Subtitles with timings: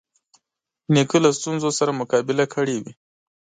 [0.93, 2.93] نیکه له ستونزو سره مقابله کړې وي.